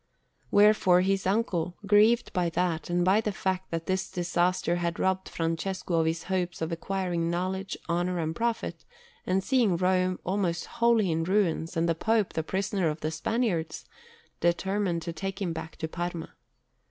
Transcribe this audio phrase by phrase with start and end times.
[0.49, 5.29] Wherefore his uncle, grieved by that and by the fact that this disaster had robbed
[5.29, 8.83] Francesco of his hopes of acquiring knowledge, honour, and profit,
[9.27, 13.85] and seeing Rome almost wholly in ruins and the Pope the prisoner of the Spaniards,
[14.39, 16.33] determined to take him back to Parma.